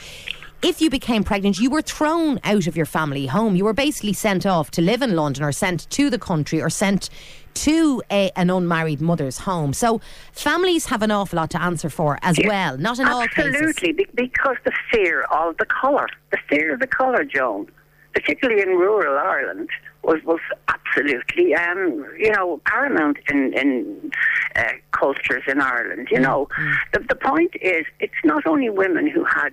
[0.61, 3.55] If you became pregnant, you were thrown out of your family home.
[3.55, 6.69] You were basically sent off to live in London or sent to the country or
[6.69, 7.09] sent
[7.55, 9.73] to a, an unmarried mother's home.
[9.73, 13.55] So families have an awful lot to answer for as well, not in all cases.
[13.55, 17.69] Absolutely, because the fear of the colour, the fear of the colour, Joan,
[18.15, 19.69] particularly in rural Ireland,
[20.03, 24.11] was was absolutely, um, you know, paramount in in
[24.55, 26.07] uh, cultures in Ireland.
[26.09, 26.47] You know,
[26.93, 29.51] the the point is, it's not only women who had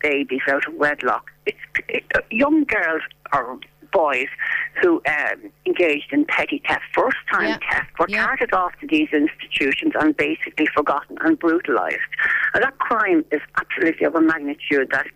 [0.00, 3.58] babies out of wedlock; it's it, uh, young girls or
[3.92, 4.28] boys
[4.80, 7.58] who um, engaged in petty theft, first time Yeah.
[7.72, 8.24] theft, were Yeah.
[8.26, 11.98] carted off to these institutions and basically forgotten and brutalised.
[12.54, 15.08] And that crime is absolutely of a magnitude that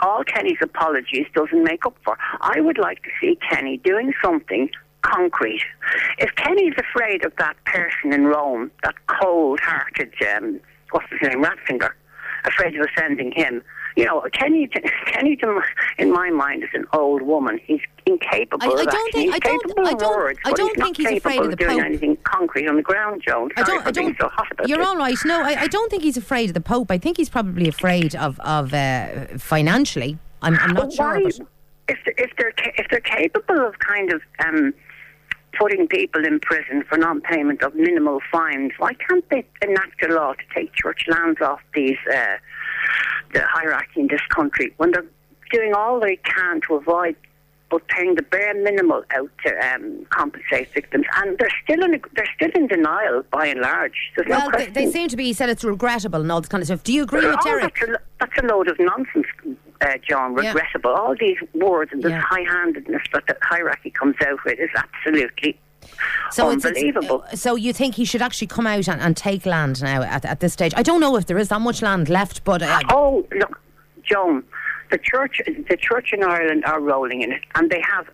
[0.00, 2.16] all Kenny's apologies doesn't make up for.
[2.40, 4.70] I would like to see Kenny doing something
[5.02, 5.62] concrete.
[6.18, 10.60] If Kenny's afraid of that person in Rome, that cold-hearted, um,
[10.90, 11.90] what's his name, Ratzinger,
[12.44, 13.62] afraid of offending him,
[14.00, 14.68] you know, Kenny,
[15.06, 15.60] Kenny, to,
[15.98, 17.60] in my mind, is an old woman.
[17.64, 20.52] He's incapable I- I of don't think- He's I don't- capable I don't- words, I
[20.52, 21.86] don't he's think he's afraid capable of the doing Pope.
[21.86, 23.50] anything concrete on the ground, Joan.
[23.56, 23.82] I don't.
[23.82, 24.16] for I don't.
[24.20, 24.86] so hot about you're this.
[24.86, 25.16] all right.
[25.24, 26.90] No, I, I don't think he's afraid of the Pope.
[26.90, 30.18] I think he's probably afraid of of uh, financially.
[30.42, 31.20] I'm, I'm not But sure.
[31.20, 31.30] why-
[31.88, 34.72] if if they're if they're capable of kind of um,
[35.58, 40.32] putting people in prison for non-payment of minimal fines, why can't they enact a law
[40.32, 42.36] to take church lands off these uh,
[43.32, 45.06] the hierarchy in this country when they're
[45.52, 47.16] doing all they can to avoid
[47.70, 52.28] but paying the bare minimal out to um, compensate victims, and they're still in they're
[52.34, 53.94] still in denial by and large.
[54.16, 54.72] There's no well, they, question.
[54.74, 55.32] they seem to be.
[55.32, 56.82] Said it's regrettable and all this kind of stuff.
[56.82, 57.76] Do you agree with Oh, Derek?
[57.78, 59.26] That's a, that's a load of nonsense,
[59.82, 60.36] uh, John.
[60.42, 60.48] Yeah.
[60.48, 60.90] Regrettable.
[60.90, 62.20] All these words and this Yeah.
[62.20, 65.56] high-handedness that the hierarchy comes out with is absolutely
[66.32, 67.24] So it's, it's unbelievable.
[67.30, 70.24] uh, so you think he should actually come out and, and take land now at,
[70.24, 70.72] at this stage?
[70.76, 73.60] I don't know if there is that much land left, but uh, oh, look,
[74.02, 74.44] Joan,
[74.90, 78.08] the church, the church in Ireland are rolling in it, and they have.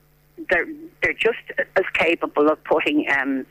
[0.51, 0.67] They're
[1.03, 3.47] they're just as capable of putting um,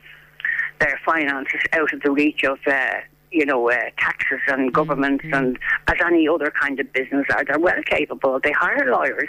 [0.78, 2.58] their finances out of the reach of.
[2.66, 3.00] Uh,
[3.32, 7.44] you know, uh, taxes and governments and as any other kind of business are.
[7.44, 8.40] They're well capable.
[8.42, 9.28] They hire lawyers.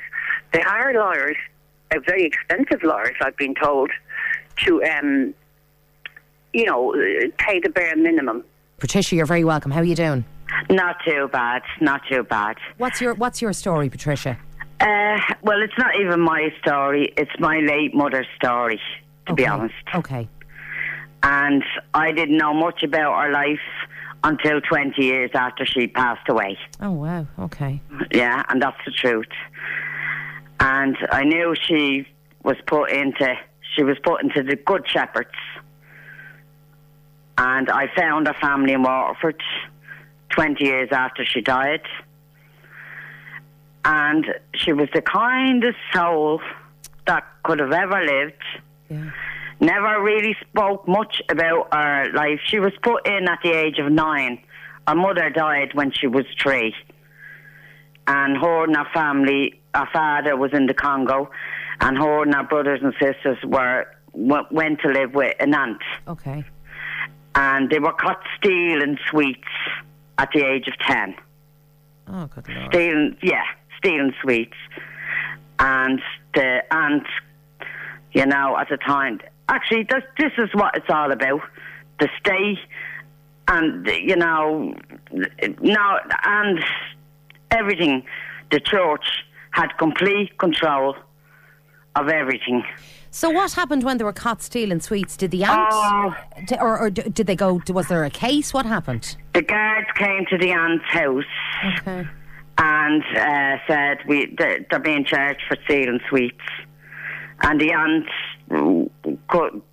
[0.53, 1.35] They hire lawyers,
[1.93, 3.89] uh, very expensive lawyers, I've been told,
[4.65, 5.33] to, um,
[6.53, 8.43] you know, uh, pay the bare minimum.
[8.79, 9.71] Patricia, you're very welcome.
[9.71, 10.25] How are you doing?
[10.69, 11.61] Not too bad.
[11.81, 12.57] Not too bad.
[12.77, 14.37] What's your What's your story, Patricia?
[14.79, 17.13] Uh, well, it's not even my story.
[17.17, 18.79] It's my late mother's story,
[19.27, 19.73] to be honest.
[19.95, 20.29] Okay.
[21.23, 23.59] And I didn't know much about her life
[24.23, 26.57] until 20 years after she passed away.
[26.81, 27.25] Oh wow.
[27.39, 27.81] Okay.
[28.11, 29.25] Yeah, and that's the truth.
[30.59, 32.07] And I knew she
[32.43, 33.35] was put into
[33.77, 35.29] she was put into the Good Shepherds.
[37.37, 39.41] And I found her family in Waterford
[40.29, 41.83] 20 years after she died.
[43.85, 46.41] And she was the kindest soul
[47.05, 48.43] that could have ever lived.
[48.89, 49.11] Yeah.
[49.59, 52.39] Never really spoke much about her life.
[52.45, 54.43] She was put in at the age of nine.
[54.87, 56.75] Her mother died when she was three.
[58.07, 61.29] And her and her family, her father was in the Congo,
[61.81, 65.81] and her and her brothers and sisters were w- went to live with an aunt.
[66.07, 66.43] Okay.
[67.35, 69.47] And they were caught stealing sweets
[70.17, 71.15] at the age of 10
[72.09, 72.73] Oh good lord.
[72.73, 73.43] stealing, yeah,
[73.77, 74.55] stealing sweets.
[75.59, 76.01] And
[76.33, 77.05] the aunt,
[78.13, 81.41] you know, at the time, actually, this, this is what it's all about.
[81.99, 82.59] The state
[83.47, 84.73] and, you know,
[85.61, 86.63] now and
[87.51, 88.03] everything,
[88.51, 89.05] the church
[89.51, 90.95] had complete control
[91.99, 92.63] of everything.
[93.11, 95.17] So what happened when they were caught stealing sweets?
[95.17, 96.15] Did the aunt, Oh.
[96.45, 97.59] di- or, or d- did they go?
[97.69, 98.53] Was there a case?
[98.53, 99.15] What happened?
[99.33, 101.23] The guards came to the aunt's house
[101.79, 102.07] Okay.
[102.57, 106.45] and uh, said we they're, they're being charged for stealing sweets,
[107.43, 108.05] and the aunt
[108.51, 108.89] mm,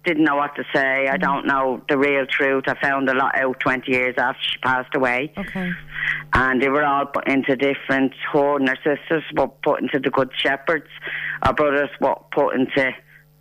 [0.05, 1.09] didn't know what to say.
[1.09, 2.65] I don't know the real truth.
[2.69, 5.33] I found a lot out twenty years after she passed away.
[5.37, 5.71] Okay.
[6.35, 8.69] And they were all put into different hoarding.
[8.69, 10.89] Our sisters were put into the Good Shepherds.
[11.43, 12.93] Our brothers were put into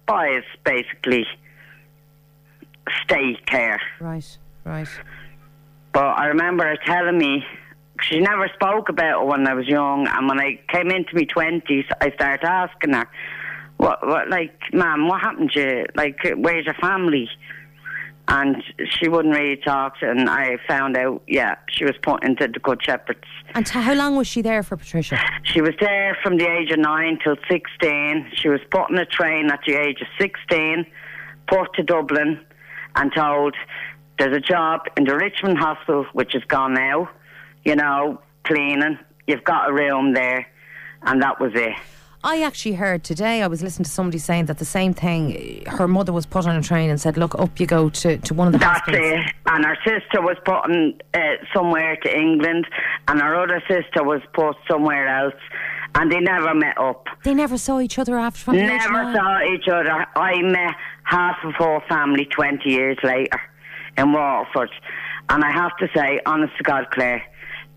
[0.08, 1.25] boys, basically,
[3.03, 3.82] state care.
[3.99, 4.38] Right.
[4.63, 4.88] Right.
[5.91, 7.43] But I remember her telling me
[8.01, 11.23] she never spoke about it when I was young, and when I came into my
[11.23, 13.08] twenties, I started asking her,
[13.77, 15.86] "What, what, like, ma'am, what happened to you?
[15.95, 17.29] Like, where's your family?"
[18.27, 22.59] And she wouldn't really talk, and I found out, yeah, she was put into the
[22.59, 23.25] Good Shepherds.
[23.53, 25.19] And t- how long was she there for, Patricia?
[25.43, 28.31] She was there from the age of nine till 16.
[28.33, 30.86] She was put on a train at the age of 16,
[31.47, 32.39] put to Dublin,
[32.95, 33.55] and told
[34.17, 37.09] there's a job in the Richmond Hospital, which is gone now,
[37.65, 38.99] you know, cleaning.
[39.27, 40.47] You've got a room there,
[41.01, 41.75] and that was it.
[42.25, 45.89] I actually heard today, I was listening to somebody saying that the same thing, her
[45.89, 48.47] mother was put on a train and said, look, up you go to, to one
[48.47, 49.25] of the That's hospitals.
[49.25, 49.36] it.
[49.45, 51.19] And her sister was put on, uh,
[51.53, 52.65] somewhere to England,
[53.09, 55.36] and her other sister was put somewhere else,
[55.95, 57.07] and they never met up.
[57.25, 60.05] They never saw each other after from the age of Never saw each other.
[60.15, 63.41] I met half of her family 20 years later
[63.97, 64.69] in Waterford.
[65.29, 67.21] And I have to say, honest to God, Claire,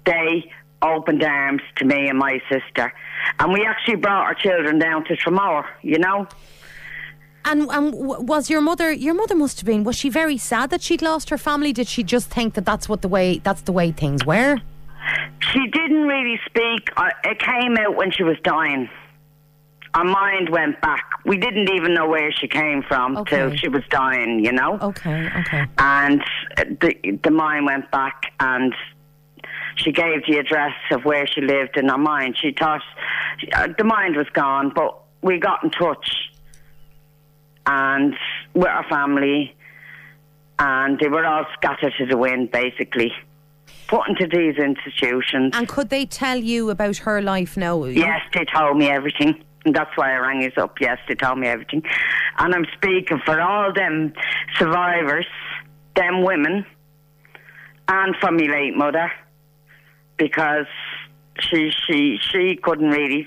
[0.04, 0.50] they
[0.82, 2.92] opened arms to me and my sister.
[3.38, 6.26] And we actually brought our children down to Tramore, you know?
[7.44, 8.90] And, and was your mother?
[8.92, 9.84] Your mother must have been.
[9.84, 11.72] Was she very sad that she'd lost her family?
[11.72, 14.56] Did she just think that that's what the way that's the way things were?
[15.52, 16.90] She didn't really speak.
[17.24, 18.88] It came out when she was dying.
[19.94, 21.04] Our mind went back.
[21.24, 23.36] We didn't even know where she came from Okay.
[23.36, 24.78] till she was dying, you know?
[24.82, 25.64] Okay, okay.
[25.78, 26.22] and
[26.58, 28.74] the the mind went back and
[29.76, 32.36] she gave the address of where she lived in her mind.
[32.40, 32.82] She thought
[33.54, 36.10] uh, the mind was gone, but we got in touch
[37.66, 38.14] and
[38.54, 39.54] with our family,
[40.58, 43.12] and they were all scattered to the wind, basically,
[43.88, 45.52] put into these institutions.
[45.54, 47.84] And could they tell you about her life now?
[47.84, 49.42] Yes, they told me everything.
[49.64, 50.80] And that's why I rang you up.
[50.80, 51.82] Yes, they told me everything.
[52.38, 54.12] And I'm speaking for all them
[54.56, 55.26] survivors,
[55.96, 56.64] them women,
[57.88, 59.10] and for me late mother,
[60.18, 60.66] because
[61.40, 63.26] she she she couldn't really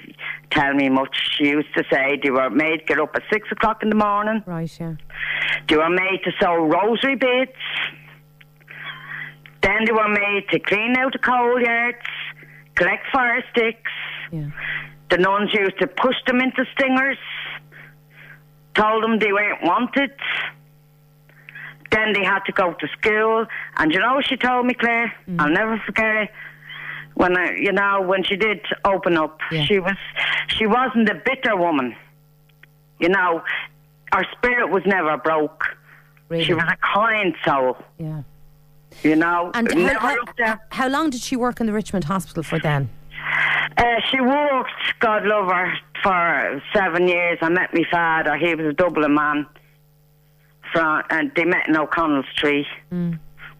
[0.52, 1.15] tell me much.
[1.38, 4.43] She used to say they were made get up at six o'clock in the morning.
[4.45, 4.95] Right, yeah.
[5.67, 7.52] They were made to sew rosary beads.
[9.62, 11.97] Then they were made to clean out the coal yards,
[12.75, 13.91] collect fire sticks.
[14.32, 14.49] Yeah.
[15.10, 17.17] The nuns used to push them into stingers,
[18.75, 20.12] told them they weren't wanted.
[21.91, 23.47] Then they had to go to school,
[23.78, 25.12] and you know what she told me, Claire?
[25.28, 25.41] Mm.
[25.41, 26.30] I'll never forget it.
[27.19, 29.65] When I, you know, when she did open up, Yeah.
[29.65, 29.97] she was,
[30.47, 31.93] she wasn't a bitter woman.
[32.99, 33.43] You know,
[34.13, 35.65] her spirit was never broke.
[36.29, 36.45] Really?
[36.45, 37.75] She was a kind soul.
[37.97, 38.21] yeah.
[39.03, 42.41] You know, And never how, how, how long did she work in the Richmond Hospital
[42.41, 42.89] for then?
[43.77, 47.38] Uh, she worked, God love her, for seven years.
[47.41, 48.38] I met my father.
[48.38, 49.45] He was a Dublin man.
[50.71, 52.65] From, and they met in O'Connell Street.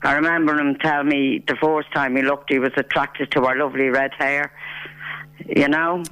[0.02, 3.56] I remember him tell me the first time he looked, he was attracted to her
[3.58, 4.52] lovely red hair.
[5.46, 6.04] You know?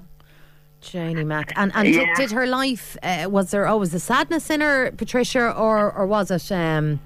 [0.82, 1.52] Janie Mack.
[1.56, 2.06] And, and Yeah.
[2.16, 6.06] did, did her life, uh, was there always a sadness in her, Patricia, or, or
[6.06, 7.00] was it, um,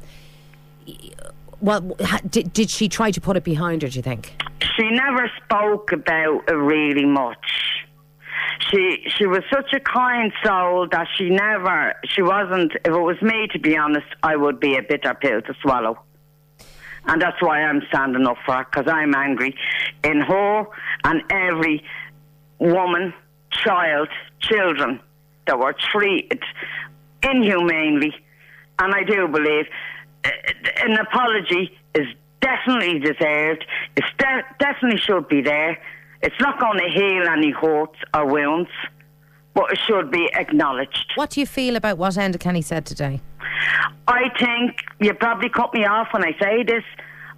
[1.61, 1.81] well,
[2.29, 4.33] did, did she try to put it behind her, do you think?
[4.75, 7.45] She never spoke about it really much.
[8.69, 12.71] She she was such a kind soul that she never she wasn't.
[12.73, 15.99] If it was me, to be honest, I would be a bitter pill to swallow,
[17.05, 19.55] and that's why I'm standing up for her because I'm angry
[20.03, 20.65] in her
[21.03, 21.83] and every
[22.59, 23.13] woman,
[23.51, 24.07] child,
[24.39, 24.99] children
[25.47, 26.43] that were treated
[27.23, 28.13] inhumanely,
[28.79, 29.65] and I do believe
[30.25, 30.29] uh,
[30.83, 32.07] an apology is
[32.41, 33.65] definitely deserved.
[33.95, 35.77] It de- definitely should be there.
[36.21, 38.69] It's not going to heal any hurts or wounds,
[39.53, 41.11] but it should be acknowledged.
[41.15, 43.21] What do you feel about what Enda Kenny said today?
[44.07, 46.83] I think you probably cut me off when I say this.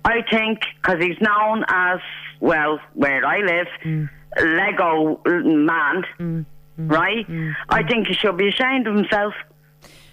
[0.05, 1.99] I think because he's known as
[2.39, 4.09] well where I live, mm.
[4.37, 6.45] Lego man, mm,
[6.79, 7.25] mm, right?
[7.69, 9.33] I think he should be ashamed of himself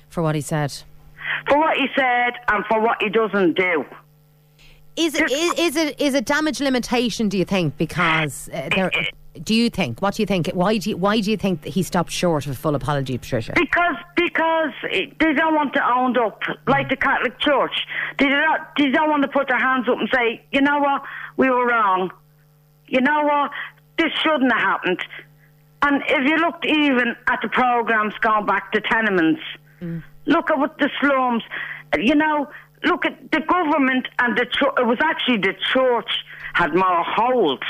[0.09, 0.73] For what he said?
[1.49, 3.85] for what he said and for what he doesn't do.
[4.97, 7.29] Is it is, is it is it damage limitation?
[7.29, 8.91] Do you think because uh, there?
[9.43, 10.03] Do you think?
[10.03, 10.49] What do you think?
[10.49, 13.17] Why do you, why do you think that he stopped short of a full apology,
[13.17, 13.53] Patricia?
[13.55, 17.87] Because because they don't want to own up like the Catholic Church.
[18.19, 21.03] They don't, they don't want to put their hands up and say, you know what,
[21.37, 22.11] we were wrong.
[22.87, 23.51] You know what,
[23.99, 25.01] this shouldn't have happened.
[25.83, 29.41] And if you looked even at the programs going back to tenements,
[29.81, 30.03] mm.
[30.27, 31.43] look at what the slums.
[31.99, 32.49] You know,
[32.85, 34.75] look at the government and the church.
[34.79, 36.11] It was actually the church
[36.53, 37.65] had more hold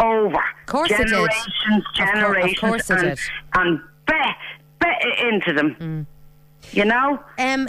[0.00, 1.08] over course it did.
[1.08, 3.18] generations, Of cour- of generations, course it and, did.
[3.54, 4.36] and bet
[4.80, 6.06] bet it into them.
[6.72, 7.68] You know, Um,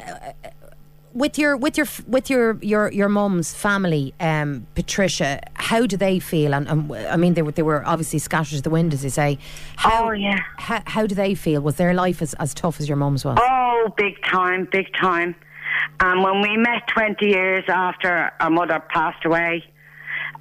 [1.14, 6.20] with your with your with your your your mum's family, um, Patricia, how do they
[6.20, 6.54] feel?
[6.54, 9.10] And um, I mean, they were they were obviously scattered to the wind, as you
[9.10, 9.38] say.
[9.78, 10.40] How, Oh, yeah.
[10.58, 11.62] How, how do they feel?
[11.62, 13.38] Was their life as, as tough as your mum's was?
[13.40, 15.36] Oh, big time, big time.
[16.02, 19.64] And when we met 20 years after our mother passed away,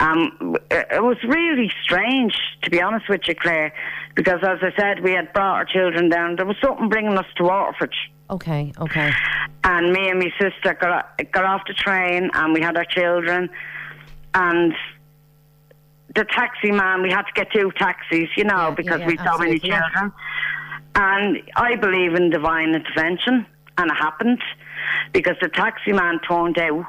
[0.01, 3.73] um, it was really strange, to be honest with you, Claire,
[4.15, 6.37] because as I said, we had brought our children down.
[6.37, 7.95] There was something bringing us to Waterford.
[8.31, 9.13] Okay, okay.
[9.63, 13.51] And me and my sister got, got off the train and we had our children.
[14.35, 14.75] And
[16.15, 19.07] the taxi man, we had to get two taxis, you know, Yeah, yeah, because yeah,
[19.07, 20.13] we had so many children.
[20.97, 23.47] And I believe in divine intervention,
[23.79, 24.41] and it happened
[25.13, 26.87] because the taxi man turned out.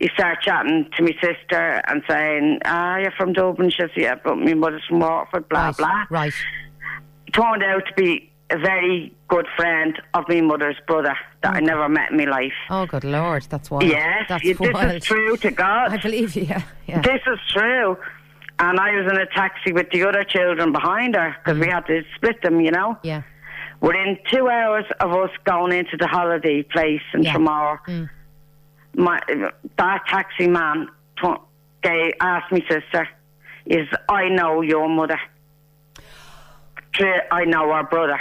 [0.00, 4.16] He started chatting to my sister and saying, "Ah, you're from Dublin." She says, "Yeah,
[4.22, 6.04] but my mother's from Waterford." Blah right, blah.
[6.10, 6.32] right.
[7.32, 11.88] Turned out to be a very good friend of my mother's brother that I never
[11.88, 12.52] met in my life.
[12.70, 13.84] Oh, good lord, that's wild.
[13.84, 14.92] Yes, that's this wild.
[14.96, 15.92] is true to God.
[15.92, 16.42] I believe you.
[16.44, 17.00] Yeah, yeah.
[17.00, 17.96] This is true.
[18.58, 21.86] And I was in a taxi with the other children behind her because we had
[21.86, 22.96] to split them, you know.
[23.02, 23.22] yeah.
[23.80, 27.34] Within two hours of us going into the holiday place in Yeah.
[27.34, 28.08] Tramore,
[28.96, 29.20] my
[29.78, 30.88] that taxi man
[31.22, 31.28] t-
[31.82, 33.08] gave, asked me sister,
[33.66, 35.18] "Is I know your mother?
[37.30, 38.18] I know our brother."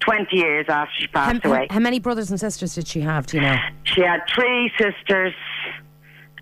[0.00, 3.26] Twenty years after she passed how- away, how many brothers and sisters did she have?
[3.26, 3.56] Do you know?
[3.84, 5.34] she had three sisters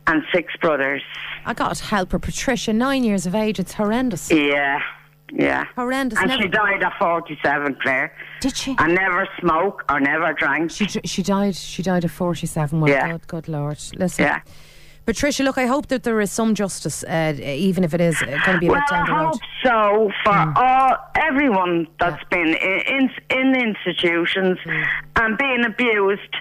[0.06, 1.02] and six brothers.
[1.46, 3.58] I got help her, Patricia, nine years of age.
[3.58, 4.30] It's horrendous.
[4.30, 4.80] Yeah,
[5.32, 5.64] yeah.
[5.76, 6.18] Horrendous.
[6.18, 8.12] And Never- she died at 47, Claire.
[8.40, 8.74] Did she?
[8.78, 10.70] And never smoked or never drank.
[10.70, 11.54] She she died.
[11.56, 12.80] She died at forty seven.
[12.80, 13.12] Well, Yeah.
[13.12, 13.78] good, good lord.
[13.96, 14.40] Listen, yeah.
[15.06, 15.42] Patricia.
[15.44, 18.58] Look, I hope that there is some justice, uh, even if it is going to
[18.58, 20.56] be a Well, bit down the I hope so for Mm.
[20.56, 24.84] all everyone that's been in, in, in institutions Mm.
[25.16, 26.34] and being abused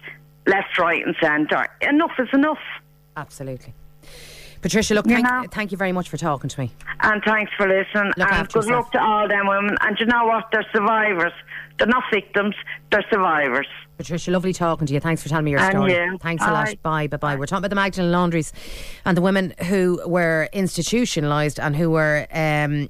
[0.48, 1.66] left, right, and centre.
[1.82, 2.60] Enough is enough.
[3.18, 3.74] Absolutely.
[4.62, 5.46] Patricia, look, You thank, know.
[5.52, 6.72] thank you very much for talking to me.
[7.02, 8.14] And thanks for listening.
[8.18, 8.86] Look and good yourself.
[8.86, 9.78] luck to all them women.
[9.82, 10.46] And you know what?
[10.52, 11.34] They're survivors.
[11.78, 12.56] They're not victims.
[12.92, 13.68] They're survivors.
[13.98, 15.00] Patricia, lovely talking to you.
[15.00, 15.94] Thanks for telling me your And story.
[15.94, 16.18] you.
[16.22, 16.66] Thanks a lot.
[16.82, 17.08] Bye.
[17.08, 17.36] Bye, bye, bye.
[17.38, 18.52] We're talking about the Magdalene laundries
[19.06, 22.90] and the women who were institutionalised and who were um,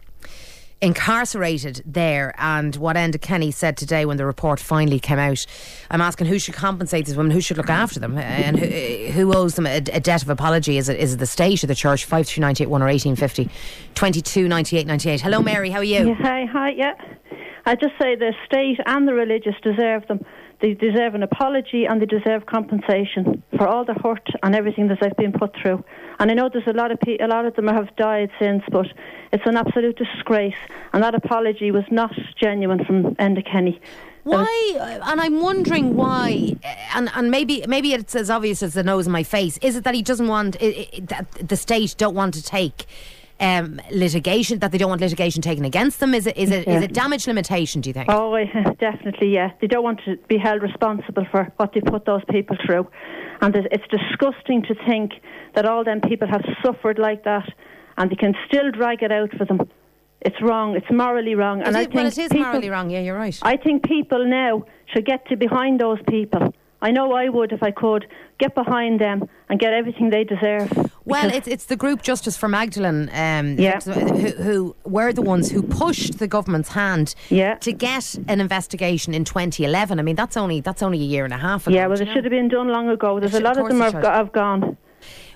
[0.85, 2.33] incarcerated there.
[2.37, 5.45] And what Enda Kenny said today when the report finally came out,
[5.89, 8.67] I'm asking who should compensate these women, who should look after them, and who,
[9.11, 10.77] who owes them a, a debt of apology.
[10.77, 12.05] Is it is it the state or the church?
[12.05, 13.49] Five three ninety eight one or eighteen fifty,
[13.95, 15.21] twenty two ninety eight ninety eight.
[15.21, 15.71] Hello, Mary.
[15.71, 16.07] How are you?
[16.09, 16.93] Yeah, hi, hi, yeah.
[17.65, 20.23] I just say the state and the religious deserve them.
[20.61, 24.99] They deserve an apology and they deserve compensation for all the hurt and everything that
[25.01, 25.83] they've been put through.
[26.19, 28.63] And I know there's a lot of pe- a lot of them have died since,
[28.71, 28.87] but
[29.33, 30.55] it's an absolute disgrace.
[30.93, 33.81] And that apology was not genuine from Enda Kenny.
[34.23, 34.75] Why?
[34.75, 36.55] Uh, and I'm wondering why.
[36.63, 39.59] Uh, and and maybe maybe it's as obvious as the nose in my face.
[39.59, 42.87] Is it that he doesn't want i i that the state don't want to take
[43.39, 44.59] um, litigation?
[44.59, 46.13] That they don't want litigation taken against them?
[46.13, 46.81] Is it is it is Yeah.
[46.81, 47.81] it damage limitation?
[47.81, 48.07] Do you think?
[48.09, 48.35] Oh,
[48.79, 49.51] definitely, yeah.
[49.61, 52.87] They don't want to be held responsible for what they put those people through.
[53.41, 55.11] And it's disgusting to think
[55.55, 57.47] that all them people have suffered like that
[57.97, 59.59] and they can still drag it out for them.
[60.21, 60.75] It's wrong.
[60.75, 61.59] It's morally wrong.
[61.61, 62.89] It and I is- think well, it is people, morally wrong.
[62.89, 63.37] Yeah, you're right.
[63.41, 66.53] I think people now should get to behind those people.
[66.87, 68.03] I know I would if I could
[68.37, 70.69] get behind them and get everything they deserve.
[71.03, 73.79] Well, it's it's the group Justice for Magdalene, um, Yeah.
[73.79, 77.55] who, who were the ones who pushed the government's hand Yeah.
[77.67, 79.99] to get an investigation in 2011.
[79.99, 81.75] I mean, that's only that's only a year and a half ago.
[81.75, 82.29] yeah, well, it you should know?
[82.29, 83.19] have been done long ago.
[83.19, 84.77] There's a lot of of them have, have gone.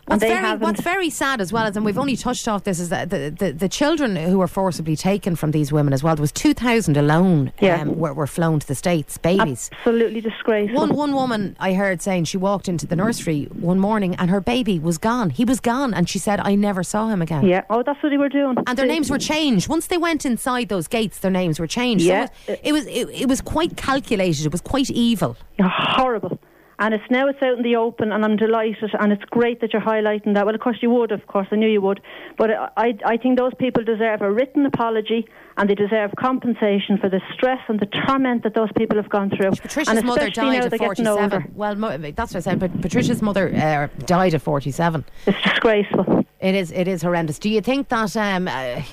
[0.10, 2.89] What's very, what's very sad as well is, and we've only touched off this, is
[2.89, 6.22] that the, the, the children who were forcibly taken from these women as well, there
[6.22, 7.82] was 2,000 alone Yeah.
[7.82, 9.70] um, were, were flown to the States, babies.
[9.80, 10.80] Absolutely disgraceful.
[10.80, 14.41] One one woman I heard saying she walked into the nursery one morning and her
[14.41, 15.30] baby was gone.
[15.30, 17.64] He was gone, and she said, "I never saw him again." Yeah.
[17.70, 18.55] Oh, that's what they were doing.
[18.66, 21.20] And their They- names were changed once they went inside those gates.
[21.20, 22.05] Their names were changed.
[22.05, 22.28] Yeah.
[22.47, 24.45] so it, it was it, it was quite calculated.
[24.45, 25.38] It was quite evil.
[25.62, 26.39] Horrible.
[26.80, 29.74] And it's now it's out in the open, and I'm delighted, and it's great that
[29.74, 30.46] you're highlighting that.
[30.46, 32.00] Well, of course you would, of course, I knew you would.
[32.38, 35.28] But I, I think those people deserve a written apology,
[35.58, 39.30] and they deserve compensation for the stress and the torment that those people have gone
[39.30, 39.52] through.
[39.52, 41.42] Patricia's and mother died at getting older.
[41.42, 41.54] 47.
[41.56, 41.76] Well,
[42.16, 42.60] that's what I said.
[42.60, 45.04] But Patricia's mother uh, died at 47.
[45.28, 46.26] It's disgraceful.
[46.40, 46.72] It is.
[46.72, 47.40] It is horrendous.
[47.40, 48.16] Do you think that?
[48.16, 48.84] Um, uh,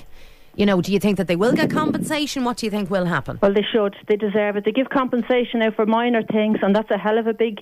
[0.57, 2.43] you know, do you think that they will get compensation?
[2.43, 3.37] What do you think will happen?
[3.43, 3.95] Well, they should.
[4.07, 4.65] They deserve it.
[4.65, 7.61] They give compensation now for minor things, and that's a hell of a big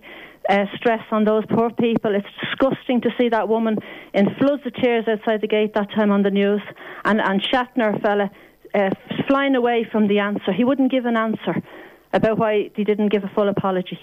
[0.49, 2.15] uh, stress on those poor people.
[2.15, 3.79] It's disgusting to see that woman
[4.13, 6.61] in floods of tears outside the gate that time on the news,
[7.03, 8.31] and and Shatter fella
[8.73, 8.89] uh,
[9.27, 10.53] flying away from the answer.
[10.53, 11.61] He wouldn't give an answer
[12.13, 13.99] about why he didn't give a full apology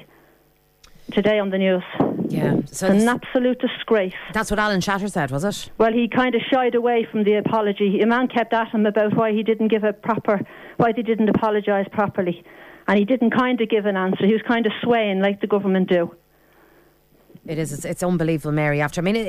[1.12, 1.82] today on the news.
[2.28, 2.56] Yeah.
[2.66, 4.14] So an absolute disgrace.
[4.32, 5.70] that's what Alan Shatter said, was it?
[5.78, 8.00] Well, he kind of shied away from the apology.
[8.00, 10.40] A man kept at him about why he didn't give a proper,
[10.78, 12.42] why they didn't apologise properly,
[12.88, 14.26] and he didn't kind of give an answer.
[14.26, 16.14] He was kind of swaying like the government do.
[17.45, 17.72] It is.
[17.72, 18.80] It's, it's unbelievable, Mary.
[18.80, 19.26] After I mean, it,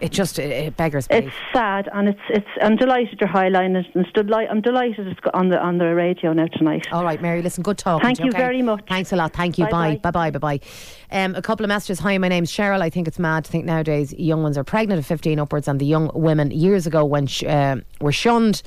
[0.00, 1.26] it, just it, it beggars belief.
[1.26, 2.46] It's sad, and it's it's.
[2.62, 5.94] I'm delighted you're highlighting it, and deli- I'm delighted it's got on the on the
[5.94, 6.86] radio now tonight.
[6.90, 7.42] All right, Mary.
[7.42, 8.00] Listen, good talk.
[8.00, 8.84] Thank you very much.
[8.88, 9.34] Thanks a lot.
[9.34, 9.66] Thank you.
[9.66, 9.96] Bye.
[10.02, 10.10] Bye.
[10.10, 10.30] Bye.
[10.30, 10.38] Bye.
[10.38, 10.60] Bye.
[11.10, 11.98] Um, a couple of messages.
[11.98, 12.80] Hi, my name's Cheryl.
[12.80, 15.78] I think it's mad to think nowadays young ones are pregnant at 15 upwards, and
[15.78, 18.62] the young women years ago when sh- uh, were shunned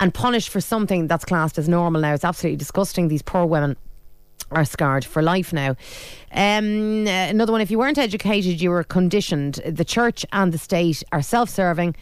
[0.00, 2.12] and punished for something that's classed as normal now.
[2.12, 3.08] It's absolutely disgusting.
[3.08, 3.76] These poor women
[4.54, 5.76] are scarred for life now.
[6.32, 9.54] Um, uh, another one, if you weren't educated, you were conditioned.
[9.66, 11.94] The church and the state are self serving.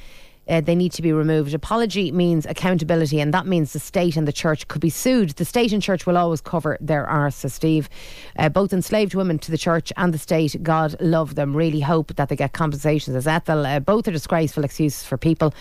[0.48, 1.54] Uh, they need to be removed.
[1.54, 5.30] Apology means accountability, and that means the state and the church could be sued.
[5.30, 7.88] The state and church will always cover their arse, says Steve.
[8.36, 12.16] Uh, both enslaved women to the church and the state, God love them, really hope
[12.16, 13.64] that they get compensations as Ethel.
[13.64, 15.54] Uh, both are disgraceful excuses for people.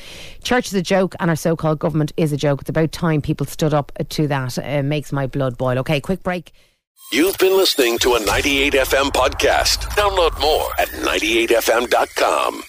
[0.44, 2.62] Church is a joke, and our so called government is a joke.
[2.62, 4.58] It's about time people stood up to that.
[4.58, 5.78] Uh, makes my blood boil.
[5.80, 6.52] Okay, quick break.
[7.10, 9.80] You've been listening to a 98FM podcast.
[9.97, 12.64] Download more at 98fm.com.